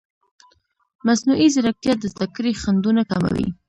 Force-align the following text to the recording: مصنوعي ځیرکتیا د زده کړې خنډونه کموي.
مصنوعي 1.07 1.47
ځیرکتیا 1.53 1.93
د 1.97 2.03
زده 2.13 2.27
کړې 2.35 2.59
خنډونه 2.61 3.01
کموي. 3.11 3.47